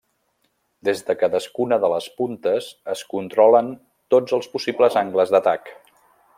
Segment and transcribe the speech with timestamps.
[0.87, 3.71] Des de cadascuna de les puntes es controlen
[4.15, 5.75] tots els possibles angles d'atac.